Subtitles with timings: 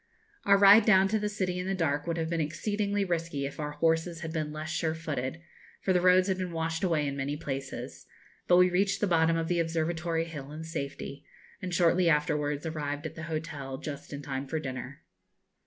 [0.45, 3.59] Our ride down to the city in the dark would have been exceedingly risky if
[3.59, 5.39] our horses had been less sure footed,
[5.83, 8.07] for the roads had been washed away in many places,
[8.47, 11.23] but we reached the bottom of the Observatory hill in safety,
[11.61, 15.03] and shortly afterwards arrived at the hotel just in time for dinner.